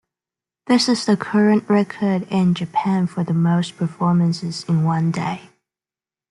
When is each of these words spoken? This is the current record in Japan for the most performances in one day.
This 0.65 0.89
is 0.89 1.05
the 1.05 1.15
current 1.15 1.69
record 1.69 2.23
in 2.31 2.55
Japan 2.55 3.05
for 3.05 3.23
the 3.23 3.35
most 3.35 3.77
performances 3.77 4.63
in 4.67 4.83
one 4.83 5.11
day. 5.11 5.51